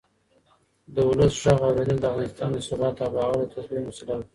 د 0.93 0.95
ولس 1.09 1.33
غږ 1.43 1.59
اورېدل 1.67 1.97
د 2.01 2.05
افغانستان 2.09 2.49
د 2.53 2.57
ثبات 2.67 2.95
او 3.03 3.09
باور 3.15 3.37
د 3.39 3.43
تضمین 3.53 3.83
وسیله 3.87 4.13
ده 4.19 4.25